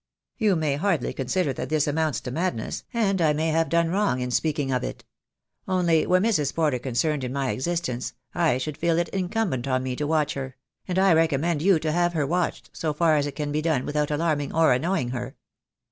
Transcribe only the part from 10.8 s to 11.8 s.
and I recommend you